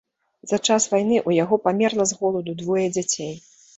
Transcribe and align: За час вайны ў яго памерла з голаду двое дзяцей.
За 0.51 0.57
час 0.67 0.87
вайны 0.93 1.17
ў 1.27 1.43
яго 1.45 1.59
памерла 1.67 2.03
з 2.13 2.19
голаду 2.23 2.57
двое 2.63 2.85
дзяцей. 2.97 3.33